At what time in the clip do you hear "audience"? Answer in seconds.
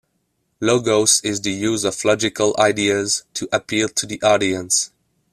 4.23-4.89